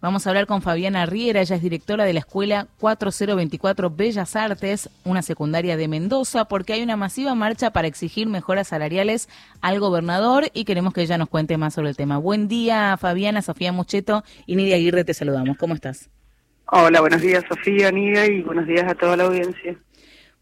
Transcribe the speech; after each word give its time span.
Vamos 0.00 0.24
a 0.24 0.30
hablar 0.30 0.46
con 0.46 0.62
Fabiana 0.62 1.06
Riera, 1.06 1.40
ella 1.40 1.56
es 1.56 1.62
directora 1.62 2.04
de 2.04 2.12
la 2.12 2.20
Escuela 2.20 2.68
4024 2.78 3.90
Bellas 3.90 4.36
Artes, 4.36 4.88
una 5.04 5.22
secundaria 5.22 5.76
de 5.76 5.88
Mendoza, 5.88 6.44
porque 6.44 6.72
hay 6.72 6.84
una 6.84 6.96
masiva 6.96 7.34
marcha 7.34 7.72
para 7.72 7.88
exigir 7.88 8.28
mejoras 8.28 8.68
salariales 8.68 9.28
al 9.60 9.80
gobernador 9.80 10.50
y 10.54 10.64
queremos 10.64 10.94
que 10.94 11.02
ella 11.02 11.18
nos 11.18 11.28
cuente 11.28 11.56
más 11.56 11.74
sobre 11.74 11.88
el 11.88 11.96
tema. 11.96 12.16
Buen 12.18 12.46
día, 12.46 12.96
Fabiana, 12.96 13.42
Sofía 13.42 13.72
Mucheto 13.72 14.22
y 14.46 14.54
Nidia 14.54 14.76
Aguirre, 14.76 15.02
te 15.02 15.14
saludamos. 15.14 15.56
¿Cómo 15.56 15.74
estás? 15.74 16.08
Hola, 16.70 17.00
buenos 17.00 17.20
días, 17.20 17.42
Sofía, 17.48 17.90
Nidia, 17.90 18.24
y 18.26 18.42
buenos 18.42 18.68
días 18.68 18.84
a 18.88 18.94
toda 18.94 19.16
la 19.16 19.24
audiencia. 19.24 19.76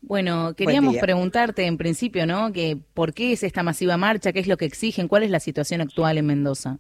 Bueno, 0.03 0.53
queríamos 0.55 0.97
preguntarte 0.99 1.65
en 1.65 1.79
principio, 1.79 2.27
¿no? 2.27 2.53
Que 2.53 2.77
¿Por 2.93 3.15
qué 3.15 3.33
es 3.33 3.43
esta 3.43 3.63
masiva 3.63 3.97
marcha? 3.97 4.35
¿Qué 4.35 4.41
es 4.41 4.49
lo 4.49 4.59
que 4.59 4.67
exigen? 4.67 5.09
¿Cuál 5.09 5.23
es 5.23 5.31
la 5.31 5.41
situación 5.41 5.81
actual 5.81 6.19
en 6.19 6.27
Mendoza? 6.27 6.79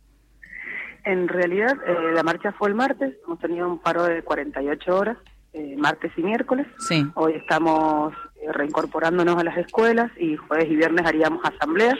En 1.07 1.29
realidad, 1.29 1.77
eh, 1.86 2.12
la 2.12 2.25
marcha 2.25 2.50
fue 2.50 2.68
el 2.68 2.75
martes, 2.75 3.14
hemos 3.25 3.38
tenido 3.38 3.68
un 3.68 3.79
paro 3.79 4.02
de 4.02 4.25
48 4.25 4.97
horas, 4.97 5.16
eh, 5.52 5.77
martes 5.78 6.10
y 6.16 6.23
miércoles. 6.23 6.66
Sí. 6.80 7.06
Hoy 7.14 7.34
estamos 7.34 8.12
eh, 8.42 8.51
reincorporándonos 8.51 9.38
a 9.38 9.45
las 9.45 9.56
escuelas 9.56 10.11
y 10.19 10.34
jueves 10.34 10.66
y 10.69 10.74
viernes 10.74 11.06
haríamos 11.06 11.45
asambleas 11.45 11.95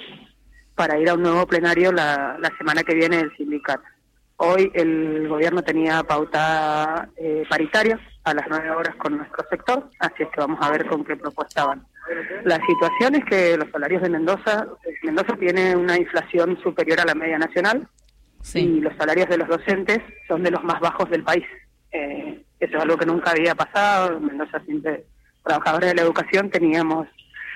para 0.75 0.99
ir 0.99 1.09
a 1.09 1.15
un 1.15 1.23
nuevo 1.23 1.47
plenario 1.47 1.93
la, 1.93 2.37
la 2.41 2.51
semana 2.59 2.83
que 2.83 2.97
viene 2.97 3.19
del 3.19 3.37
sindicato. 3.37 3.85
Hoy 4.39 4.73
el 4.75 5.29
gobierno 5.29 5.63
tenía 5.63 6.03
pauta 6.03 7.09
paritaria 7.49 8.01
a 8.25 8.35
las 8.35 8.47
9 8.51 8.71
horas 8.73 8.97
con 8.97 9.17
nuestro 9.17 9.47
sector, 9.49 9.89
así 10.01 10.25
es 10.25 10.29
que 10.31 10.41
vamos 10.41 10.59
a 10.61 10.71
ver 10.73 10.85
con 10.87 11.05
qué 11.05 11.17
propuesta 11.17 11.65
van. 11.65 11.87
La 12.45 12.59
situación 12.67 13.15
es 13.15 13.25
que 13.25 13.57
los 13.57 13.71
salarios 13.71 14.03
de 14.03 14.11
Mendoza, 14.11 14.67
Mendoza 15.05 15.37
tiene 15.37 15.75
una 15.77 15.97
inflación 15.97 16.59
superior 16.61 17.01
a 17.01 17.07
la 17.07 17.15
media 17.15 17.39
nacional, 17.39 17.89
y 18.55 18.81
los 18.81 18.97
salarios 18.97 19.29
de 19.29 19.39
los 19.39 19.49
docentes 19.49 19.99
son 20.29 20.43
de 20.43 20.51
los 20.51 20.63
más 20.63 20.81
bajos 20.81 21.09
del 21.11 21.23
país. 21.23 21.45
Eh, 21.93 22.43
eso 22.61 22.77
es 22.77 22.83
algo 22.83 22.97
que 22.97 23.07
nunca 23.07 23.33
había 23.33 23.55
pasado. 23.55 24.17
En 24.17 24.27
Mendoza 24.27 24.61
siempre, 24.65 25.05
trabajadores 25.43 25.91
de 25.91 25.95
la 25.97 26.03
educación, 26.03 26.51
teníamos 26.51 27.09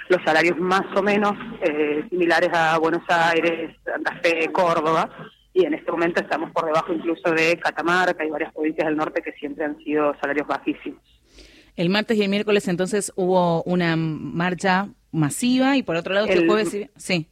los 0.09 0.23
salarios 0.25 0.59
más 0.59 0.85
o 0.97 1.03
menos 1.03 1.35
eh, 1.63 2.05
similares 2.11 2.51
a 2.53 2.77
Buenos 2.79 3.03
Aires, 3.09 3.77
Santa 3.85 4.19
Fe, 4.23 4.51
Córdoba, 4.53 5.09
y 5.55 5.65
en 5.65 5.75
este 5.75 5.91
momento 5.91 6.21
estamos 6.21 6.51
por 6.53 6.67
debajo 6.67 6.93
incluso 6.93 7.31
de 7.31 7.59
Catamarca 7.59 8.25
y 8.25 8.31
varias 8.31 8.53
provincias 8.53 8.87
del 8.87 8.97
norte 8.97 9.23
que 9.23 9.33
siempre 9.33 9.65
han 9.65 9.79
sido 9.79 10.15
salarios 10.21 10.47
bajísimos. 10.47 11.01
El 11.77 11.91
martes 11.91 12.19
y 12.19 12.23
el 12.23 12.29
miércoles 12.29 12.67
entonces 12.69 13.13
hubo 13.17 13.63
una 13.63 13.97
marcha 13.97 14.89
masiva 15.13 15.77
y 15.77 15.83
por 15.83 15.97
otro 15.97 16.15
lado 16.15 16.27
el, 16.27 16.47
jueves 16.47 16.77
sí. 16.97 17.29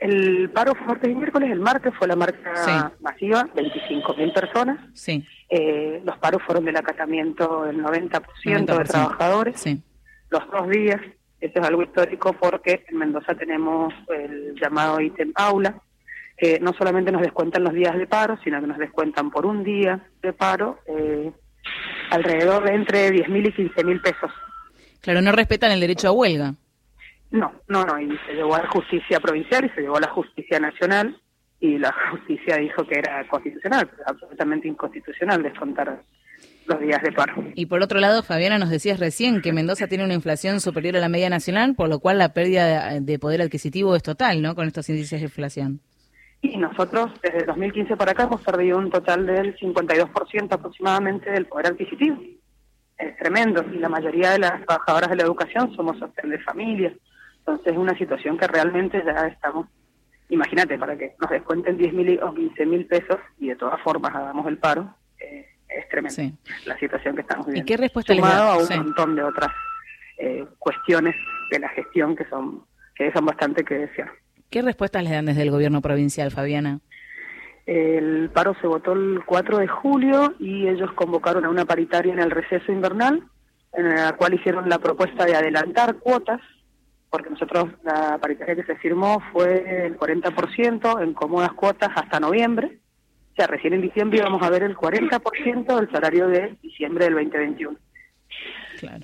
El 0.00 0.48
paro 0.48 0.74
fue 0.74 0.86
martes 0.86 1.10
y 1.10 1.14
miércoles, 1.14 1.50
el 1.50 1.60
martes 1.60 1.92
fue 1.98 2.08
la 2.08 2.16
marcha 2.16 2.90
masiva, 3.00 3.46
25.000 3.54 4.32
personas. 4.32 4.78
Sí. 4.94 5.22
Eh, 5.50 6.00
los 6.04 6.16
paros 6.16 6.42
fueron 6.42 6.64
del 6.64 6.76
acatamiento 6.76 7.64
del 7.64 7.82
90%, 7.82 8.78
de 8.78 8.84
trabajadores. 8.84 9.60
Sí. 9.60 9.82
Los 10.30 10.50
dos 10.50 10.70
días, 10.70 11.00
esto 11.40 11.60
es 11.60 11.66
algo 11.66 11.82
histórico 11.82 12.32
porque 12.32 12.82
en 12.88 12.96
Mendoza 12.96 13.34
tenemos 13.34 13.92
el 14.08 14.54
llamado 14.58 15.02
ítem 15.02 15.32
aula, 15.34 15.82
que 16.38 16.58
no 16.60 16.72
solamente 16.72 17.12
nos 17.12 17.20
descuentan 17.20 17.64
los 17.64 17.74
días 17.74 17.94
de 17.98 18.06
paro, 18.06 18.38
sino 18.42 18.58
que 18.58 18.66
nos 18.66 18.78
descuentan 18.78 19.30
por 19.30 19.44
un 19.44 19.62
día 19.62 20.08
de 20.22 20.32
paro 20.32 20.78
eh, 20.86 21.30
alrededor 22.10 22.64
de 22.64 22.74
entre 22.74 23.10
10.000 23.10 23.48
y 23.48 23.68
15.000 23.68 24.02
pesos. 24.02 24.30
Claro, 25.02 25.20
no 25.20 25.32
respetan 25.32 25.72
el 25.72 25.80
derecho 25.80 26.08
a 26.08 26.12
huelga. 26.12 26.54
No, 27.30 27.52
no, 27.68 27.84
no, 27.84 28.00
y 28.00 28.18
se 28.26 28.34
llevó 28.34 28.56
a 28.56 28.62
la 28.62 28.68
justicia 28.68 29.20
provincial 29.20 29.64
y 29.64 29.68
se 29.70 29.82
llevó 29.82 29.96
a 29.96 30.00
la 30.00 30.10
justicia 30.10 30.58
nacional 30.58 31.16
y 31.60 31.78
la 31.78 31.92
justicia 32.10 32.56
dijo 32.56 32.84
que 32.86 32.98
era 32.98 33.26
constitucional, 33.28 33.88
pero 33.88 34.02
absolutamente 34.06 34.66
inconstitucional 34.66 35.42
descontar 35.42 36.02
los 36.66 36.80
días 36.80 37.02
de 37.02 37.12
paro. 37.12 37.34
Y 37.54 37.66
por 37.66 37.82
otro 37.82 38.00
lado, 38.00 38.22
Fabiana, 38.22 38.58
nos 38.58 38.70
decías 38.70 38.98
recién 38.98 39.42
que 39.42 39.52
Mendoza 39.52 39.86
tiene 39.86 40.04
una 40.04 40.14
inflación 40.14 40.60
superior 40.60 40.96
a 40.96 41.00
la 41.00 41.08
media 41.08 41.28
nacional, 41.28 41.74
por 41.74 41.88
lo 41.88 42.00
cual 42.00 42.18
la 42.18 42.32
pérdida 42.32 43.00
de 43.00 43.18
poder 43.18 43.42
adquisitivo 43.42 43.94
es 43.94 44.02
total, 44.02 44.42
¿no?, 44.42 44.54
con 44.54 44.66
estos 44.66 44.88
índices 44.88 45.20
de 45.20 45.26
inflación. 45.26 45.80
Y 46.42 46.56
nosotros, 46.56 47.10
desde 47.22 47.44
2015 47.44 47.96
para 47.96 48.12
acá, 48.12 48.24
hemos 48.24 48.40
perdido 48.40 48.78
un 48.78 48.90
total 48.90 49.26
del 49.26 49.56
52% 49.58 50.52
aproximadamente 50.52 51.30
del 51.30 51.46
poder 51.46 51.66
adquisitivo. 51.66 52.18
Es 52.96 53.16
tremendo. 53.18 53.62
Y 53.74 53.78
la 53.78 53.90
mayoría 53.90 54.30
de 54.30 54.38
las 54.38 54.64
trabajadoras 54.64 55.10
de 55.10 55.16
la 55.16 55.22
educación 55.24 55.74
somos 55.76 55.98
sostén 55.98 56.30
de 56.30 56.38
familias 56.38 56.94
entonces 57.40 57.72
es 57.72 57.78
una 57.78 57.96
situación 57.96 58.38
que 58.38 58.46
realmente 58.46 59.02
ya 59.04 59.26
estamos, 59.26 59.66
imagínate, 60.28 60.78
para 60.78 60.96
que 60.96 61.14
nos 61.20 61.30
descuenten 61.30 61.76
10 61.76 61.92
mil 61.92 62.22
o 62.22 62.34
15 62.34 62.66
mil 62.66 62.86
pesos 62.86 63.18
y 63.38 63.48
de 63.48 63.56
todas 63.56 63.80
formas 63.82 64.14
hagamos 64.14 64.46
el 64.46 64.58
paro, 64.58 64.94
eh, 65.18 65.46
es 65.68 65.88
tremendo 65.88 66.38
la 66.66 66.78
situación 66.78 67.14
que 67.14 67.22
estamos 67.22 67.46
viviendo. 67.46 67.64
¿Y 67.64 67.66
qué 67.66 67.76
respuesta 67.76 68.14
Sumado 68.14 68.50
a 68.50 68.56
un 68.58 68.84
montón 68.84 69.16
de 69.16 69.22
otras 69.22 69.50
eh, 70.18 70.46
cuestiones 70.58 71.14
de 71.50 71.58
la 71.58 71.68
gestión 71.70 72.14
que 72.14 72.24
son 72.26 72.64
que 72.94 73.04
dejan 73.04 73.24
bastante 73.24 73.64
que 73.64 73.74
desear. 73.78 74.10
¿Qué 74.50 74.60
respuestas 74.60 75.02
le 75.02 75.10
dan 75.10 75.24
desde 75.24 75.40
el 75.40 75.50
gobierno 75.50 75.80
provincial, 75.80 76.30
Fabiana? 76.30 76.80
El 77.64 78.28
paro 78.28 78.54
se 78.60 78.66
votó 78.66 78.92
el 78.92 79.22
4 79.24 79.58
de 79.58 79.68
julio 79.68 80.34
y 80.38 80.68
ellos 80.68 80.92
convocaron 80.92 81.46
a 81.46 81.48
una 81.48 81.64
paritaria 81.64 82.12
en 82.12 82.18
el 82.18 82.30
receso 82.30 82.70
invernal, 82.70 83.22
en 83.72 83.88
la 83.88 84.12
cual 84.12 84.34
hicieron 84.34 84.68
la 84.68 84.78
propuesta 84.78 85.24
de 85.24 85.34
adelantar 85.34 85.96
cuotas 85.96 86.42
porque 87.10 87.30
nosotros 87.30 87.68
la 87.82 88.18
paritaria 88.18 88.54
que 88.54 88.64
se 88.64 88.76
firmó 88.76 89.20
fue 89.32 89.86
el 89.86 89.98
40% 89.98 91.02
en 91.02 91.12
cómodas 91.12 91.52
cuotas 91.52 91.90
hasta 91.94 92.20
noviembre. 92.20 92.78
O 93.32 93.34
sea, 93.36 93.46
recién 93.46 93.74
en 93.74 93.82
diciembre 93.82 94.18
íbamos 94.18 94.42
a 94.42 94.50
ver 94.50 94.62
el 94.62 94.76
40% 94.76 95.76
del 95.76 95.90
salario 95.90 96.28
de 96.28 96.56
diciembre 96.62 97.04
del 97.06 97.14
2021. 97.14 97.76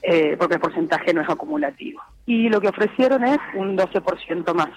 Eh, 0.02 0.36
porque 0.38 0.54
el 0.54 0.60
porcentaje 0.60 1.12
no 1.12 1.22
es 1.22 1.28
acumulativo. 1.28 2.00
Y 2.24 2.48
lo 2.48 2.60
que 2.60 2.68
ofrecieron 2.68 3.24
es 3.24 3.38
un 3.54 3.76
12% 3.76 4.54
más. 4.54 4.70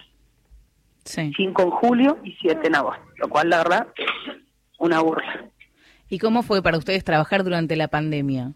Sí. 1.06 1.32
5 1.36 1.62
en 1.62 1.70
julio 1.70 2.18
y 2.24 2.34
7 2.42 2.68
en 2.68 2.76
agosto, 2.76 3.04
lo 3.18 3.30
cual 3.30 3.50
la 3.50 3.58
verdad 3.60 3.88
es 3.96 4.08
una 4.78 5.00
burla. 5.02 5.46
¿Y 6.10 6.20
cómo 6.20 6.44
fue 6.44 6.62
para 6.62 6.78
ustedes 6.78 7.04
trabajar 7.04 7.44
durante 7.44 7.76
la 7.76 7.88
pandemia? 7.88 8.54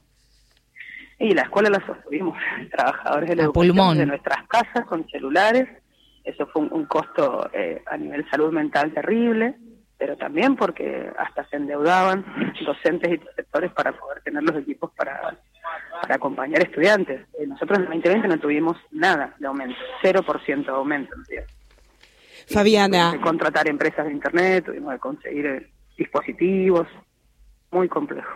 Y 1.19 1.33
la 1.33 1.43
escuela 1.43 1.69
la 1.69 1.85
sostuvimos, 1.85 2.37
trabajadores 2.71 3.29
de 3.29 3.35
la 3.35 3.49
de 3.93 4.05
nuestras 4.05 4.47
casas 4.47 4.85
con 4.85 5.07
celulares. 5.09 5.67
Eso 6.23 6.47
fue 6.47 6.61
un, 6.61 6.85
costo 6.85 7.49
eh, 7.53 7.81
a 7.85 7.97
nivel 7.97 8.25
salud 8.29 8.51
mental 8.53 8.93
terrible, 8.93 9.55
pero 9.97 10.15
también 10.15 10.55
porque 10.55 11.11
hasta 11.17 11.45
se 11.49 11.57
endeudaban 11.57 12.25
docentes 12.65 13.11
y 13.11 13.35
sectores 13.35 13.71
para 13.71 13.91
poder 13.91 14.21
tener 14.21 14.43
los 14.43 14.55
equipos 14.61 14.91
para, 14.95 15.37
para 16.01 16.15
acompañar 16.15 16.63
estudiantes. 16.63 17.21
Eh, 17.39 17.45
nosotros 17.45 17.79
en 17.79 17.85
el 17.85 17.89
2020 18.01 18.27
no 18.27 18.39
tuvimos 18.39 18.77
nada 18.91 19.35
de 19.37 19.47
aumento, 19.47 19.75
0% 20.01 20.65
de 20.65 20.71
aumento. 20.71 21.13
Fabiana. 22.47 23.09
Tuvimos 23.09 23.13
que 23.13 23.21
contratar 23.21 23.67
empresas 23.67 24.05
de 24.05 24.11
Internet, 24.13 24.65
tuvimos 24.65 24.93
que 24.93 24.99
conseguir 24.99 25.45
eh, 25.45 25.67
dispositivos, 25.97 26.87
muy 27.71 27.89
complejo. 27.89 28.31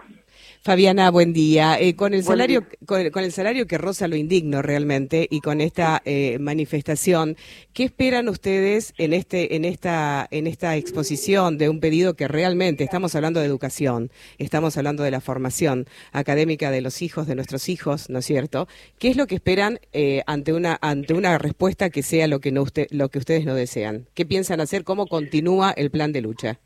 Fabiana, 0.63 1.09
buen 1.11 1.33
día. 1.33 1.79
Eh, 1.79 1.95
con 1.95 2.13
el 2.13 2.23
salario, 2.23 2.65
con, 2.85 2.99
el 2.99 3.31
salario 3.31 3.67
que 3.67 3.77
roza 3.77 4.07
lo 4.07 4.15
indigno 4.15 4.61
realmente 4.61 5.27
y 5.29 5.39
con 5.39 5.61
esta 5.61 6.01
eh, 6.03 6.37
manifestación, 6.39 7.37
¿qué 7.73 7.83
esperan 7.85 8.27
ustedes 8.27 8.93
en 8.97 9.13
este, 9.13 9.55
en 9.55 9.63
esta, 9.63 10.27
en 10.29 10.47
esta 10.47 10.75
exposición 10.75 11.57
de 11.57 11.69
un 11.69 11.79
pedido 11.79 12.15
que 12.15 12.27
realmente 12.27 12.83
estamos 12.83 13.15
hablando 13.15 13.39
de 13.39 13.45
educación, 13.45 14.11
estamos 14.37 14.77
hablando 14.77 15.03
de 15.03 15.11
la 15.11 15.21
formación 15.21 15.87
académica 16.11 16.69
de 16.69 16.81
los 16.81 17.01
hijos, 17.01 17.27
de 17.27 17.35
nuestros 17.35 17.69
hijos, 17.69 18.09
¿no 18.09 18.19
es 18.19 18.25
cierto? 18.25 18.67
¿Qué 18.99 19.07
es 19.09 19.17
lo 19.17 19.27
que 19.27 19.35
esperan 19.35 19.79
eh, 19.93 20.23
ante 20.27 20.53
una, 20.53 20.77
ante 20.81 21.13
una 21.13 21.37
respuesta 21.37 21.89
que 21.89 22.03
sea 22.03 22.27
lo 22.27 22.41
que 22.41 22.51
no 22.51 22.63
usted, 22.63 22.87
lo 22.91 23.09
que 23.09 23.19
ustedes 23.19 23.45
no 23.45 23.55
desean? 23.55 24.09
¿Qué 24.13 24.25
piensan 24.25 24.59
hacer? 24.59 24.83
¿Cómo 24.83 25.07
continúa 25.07 25.71
el 25.71 25.91
plan 25.91 26.11
de 26.11 26.21
lucha? 26.21 26.59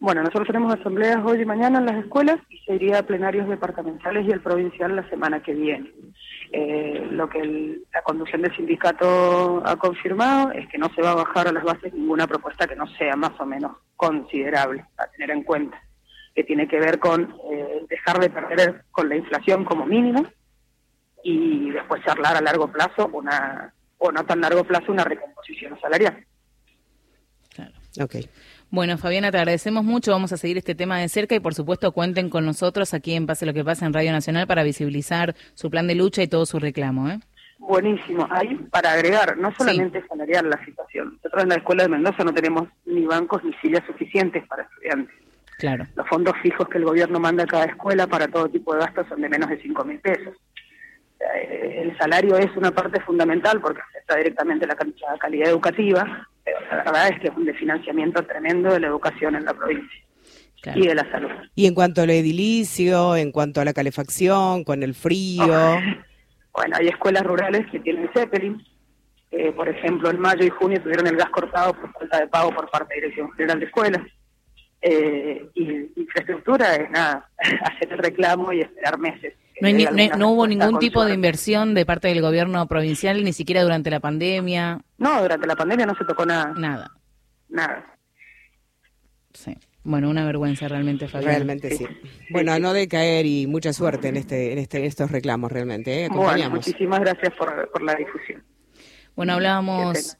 Bueno, 0.00 0.22
nosotros 0.22 0.46
tenemos 0.46 0.72
asambleas 0.72 1.18
hoy 1.24 1.42
y 1.42 1.44
mañana 1.44 1.80
en 1.80 1.86
las 1.86 2.04
escuelas 2.04 2.38
y 2.48 2.58
se 2.58 2.74
iría 2.74 3.00
a 3.00 3.02
plenarios 3.02 3.48
departamentales 3.48 4.26
y 4.26 4.30
el 4.30 4.40
provincial 4.40 4.94
la 4.94 5.08
semana 5.10 5.42
que 5.42 5.54
viene. 5.54 5.92
Eh, 6.52 7.08
lo 7.10 7.28
que 7.28 7.80
la 7.92 8.02
conducción 8.02 8.42
del 8.42 8.54
sindicato 8.54 9.60
ha 9.66 9.76
confirmado 9.76 10.52
es 10.52 10.68
que 10.68 10.78
no 10.78 10.88
se 10.94 11.02
va 11.02 11.10
a 11.10 11.16
bajar 11.16 11.48
a 11.48 11.52
las 11.52 11.64
bases 11.64 11.92
ninguna 11.92 12.28
propuesta 12.28 12.68
que 12.68 12.76
no 12.76 12.86
sea 12.96 13.16
más 13.16 13.32
o 13.40 13.44
menos 13.44 13.72
considerable 13.96 14.84
a 14.96 15.08
tener 15.08 15.32
en 15.32 15.42
cuenta, 15.42 15.82
que 16.32 16.44
tiene 16.44 16.68
que 16.68 16.78
ver 16.78 17.00
con 17.00 17.34
eh, 17.50 17.84
dejar 17.88 18.20
de 18.20 18.30
perder 18.30 18.84
con 18.92 19.08
la 19.08 19.16
inflación 19.16 19.64
como 19.64 19.84
mínimo 19.84 20.24
y 21.24 21.70
después 21.70 22.04
charlar 22.04 22.36
a 22.36 22.40
largo 22.40 22.70
plazo 22.70 23.10
una 23.12 23.74
o 23.98 24.12
no 24.12 24.24
tan 24.24 24.40
largo 24.40 24.62
plazo 24.62 24.92
una 24.92 25.02
recomposición 25.02 25.78
salarial. 25.80 26.24
Claro. 27.52 27.72
Okay. 28.00 28.30
Bueno, 28.70 28.98
Fabiana, 28.98 29.30
te 29.30 29.38
agradecemos 29.38 29.82
mucho. 29.82 30.12
Vamos 30.12 30.32
a 30.32 30.36
seguir 30.36 30.58
este 30.58 30.74
tema 30.74 30.98
de 30.98 31.08
cerca 31.08 31.34
y, 31.34 31.40
por 31.40 31.54
supuesto, 31.54 31.92
cuenten 31.92 32.28
con 32.28 32.44
nosotros 32.44 32.92
aquí 32.92 33.14
en 33.14 33.26
Pase 33.26 33.46
lo 33.46 33.54
que 33.54 33.64
pasa 33.64 33.86
en 33.86 33.94
Radio 33.94 34.12
Nacional 34.12 34.46
para 34.46 34.62
visibilizar 34.62 35.34
su 35.54 35.70
plan 35.70 35.86
de 35.86 35.94
lucha 35.94 36.22
y 36.22 36.28
todo 36.28 36.44
su 36.44 36.58
reclamo. 36.58 37.08
¿eh? 37.08 37.18
Buenísimo. 37.58 38.28
Ahí, 38.30 38.54
para 38.70 38.92
agregar, 38.92 39.38
no 39.38 39.52
solamente 39.56 40.06
salarial 40.06 40.50
la 40.50 40.62
situación. 40.64 41.14
Nosotros 41.14 41.42
en 41.42 41.48
la 41.48 41.54
Escuela 41.56 41.82
de 41.84 41.88
Mendoza 41.88 42.24
no 42.24 42.34
tenemos 42.34 42.68
ni 42.84 43.06
bancos 43.06 43.42
ni 43.42 43.52
sillas 43.54 43.82
suficientes 43.86 44.46
para 44.46 44.64
estudiantes. 44.64 45.14
Claro. 45.58 45.86
Los 45.96 46.06
fondos 46.06 46.34
fijos 46.40 46.68
que 46.68 46.78
el 46.78 46.84
gobierno 46.84 47.18
manda 47.18 47.44
a 47.44 47.46
cada 47.46 47.64
escuela 47.64 48.06
para 48.06 48.28
todo 48.28 48.48
tipo 48.48 48.74
de 48.74 48.80
gastos 48.80 49.08
son 49.08 49.22
de 49.22 49.28
menos 49.28 49.48
de 49.48 49.60
5 49.60 49.84
mil 49.84 49.98
pesos. 49.98 50.36
Eh, 51.20 51.82
el 51.82 51.98
salario 51.98 52.36
es 52.36 52.56
una 52.56 52.70
parte 52.70 53.00
fundamental 53.00 53.60
porque 53.60 53.80
afecta 53.80 54.16
directamente 54.16 54.66
la, 54.66 54.76
calidad 55.18 55.48
educativa, 55.48 56.28
la 56.70 56.84
verdad 56.84 57.08
es 57.08 57.20
que 57.20 57.28
es 57.28 57.36
un 57.36 57.44
desfinanciamiento 57.44 58.22
tremendo 58.24 58.72
de 58.72 58.80
la 58.80 58.86
educación 58.88 59.34
en 59.36 59.44
la 59.44 59.54
provincia. 59.54 60.04
Y 60.74 60.86
de 60.86 60.94
la 60.94 61.10
salud. 61.10 61.30
Y 61.54 61.66
en 61.66 61.74
cuanto 61.74 62.02
al 62.02 62.10
edilicio, 62.10 63.16
en 63.16 63.32
cuanto 63.32 63.60
a 63.60 63.64
la 63.64 63.72
calefacción, 63.72 64.64
con 64.64 64.82
el 64.82 64.94
frío. 64.94 65.46
Bueno, 66.50 66.74
hay 66.76 66.88
escuelas 66.88 67.22
rurales 67.22 67.70
que 67.70 67.78
tienen 67.78 68.10
Zeppelin. 68.12 68.60
por 69.54 69.68
ejemplo, 69.68 70.10
en 70.10 70.18
mayo 70.18 70.44
y 70.44 70.48
junio 70.48 70.82
tuvieron 70.82 71.06
el 71.06 71.14
gas 71.14 71.30
cortado 71.30 71.72
por 71.72 71.92
falta 71.92 72.18
de 72.18 72.26
pago 72.26 72.50
por 72.52 72.68
parte 72.68 72.94
de 72.94 73.00
la 73.00 73.06
Dirección 73.06 73.30
General 73.34 73.60
de 73.60 73.66
Escuelas. 73.66 74.02
Eh, 74.80 75.48
y 75.54 76.00
infraestructura 76.00 76.76
es 76.76 76.90
nada, 76.90 77.28
hacer 77.62 77.92
el 77.92 77.98
reclamo 77.98 78.52
y 78.52 78.60
esperar 78.60 78.98
meses. 78.98 79.34
No, 79.60 80.30
hubo 80.30 80.46
ningún 80.46 80.78
tipo 80.78 81.04
de 81.04 81.14
inversión 81.14 81.74
de 81.74 81.84
parte 81.86 82.08
del 82.08 82.20
gobierno 82.20 82.66
provincial, 82.66 83.24
ni 83.24 83.32
siquiera 83.32 83.62
durante 83.62 83.90
la 83.90 84.00
pandemia. 84.00 84.80
No, 84.98 85.22
durante 85.22 85.46
la 85.46 85.56
pandemia 85.56 85.86
no 85.86 85.94
se 85.96 86.04
tocó 86.04 86.24
nada. 86.24 86.54
Nada. 86.56 86.90
Nada. 87.48 87.98
Sí. 89.32 89.56
Bueno, 89.84 90.10
una 90.10 90.24
vergüenza 90.26 90.68
realmente, 90.68 91.08
Fabián. 91.08 91.34
Realmente 91.34 91.70
sí. 91.70 91.86
Bueno, 92.30 92.52
a 92.52 92.58
no 92.58 92.72
decaer 92.72 93.24
y 93.24 93.46
mucha 93.46 93.72
suerte 93.72 94.08
en 94.08 94.16
este, 94.16 94.52
en 94.52 94.58
este, 94.58 94.84
estos 94.84 95.10
reclamos 95.10 95.50
realmente. 95.50 96.04
¿eh? 96.04 96.08
Bueno, 96.10 96.50
muchísimas 96.50 97.00
gracias 97.00 97.32
por, 97.34 97.70
por 97.70 97.82
la 97.82 97.94
difusión. 97.94 98.44
Bueno, 99.16 99.32
hablábamos 99.32 100.18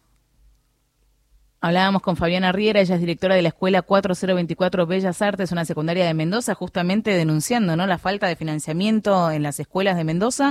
Hablábamos 1.60 2.02
con 2.02 2.16
Fabiana 2.16 2.52
Riera, 2.52 2.80
ella 2.80 2.94
es 2.94 3.00
directora 3.00 3.34
de 3.34 3.42
la 3.42 3.48
Escuela 3.48 3.82
4024 3.82 4.86
Bellas 4.86 5.20
Artes, 5.20 5.50
una 5.50 5.64
secundaria 5.64 6.06
de 6.06 6.14
Mendoza, 6.14 6.54
justamente 6.54 7.10
denunciando 7.10 7.74
¿no? 7.74 7.84
la 7.88 7.98
falta 7.98 8.28
de 8.28 8.36
financiamiento 8.36 9.32
en 9.32 9.42
las 9.42 9.58
escuelas 9.58 9.96
de 9.96 10.04
Mendoza. 10.04 10.46